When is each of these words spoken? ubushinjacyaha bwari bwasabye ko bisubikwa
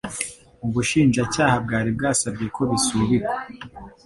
ubushinjacyaha 0.65 1.55
bwari 1.65 1.89
bwasabye 1.97 2.45
ko 2.55 2.61
bisubikwa 2.71 3.37